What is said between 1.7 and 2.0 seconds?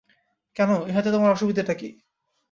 কী?